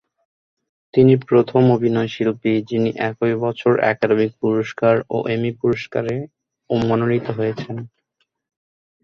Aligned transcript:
তিনি 0.93 1.13
প্রথম 1.27 1.63
অভিনয়শিল্পী, 1.71 2.53
যিনি 2.69 2.89
একই 3.09 3.33
বছর 3.45 3.73
একাডেমি 3.91 4.27
পুরস্কার 4.39 4.95
ও 5.09 5.17
এমি 5.27 5.51
পুরস্কারে 5.61 6.15
মনোনীত 6.69 7.27
হয়েছেন। 7.37 7.75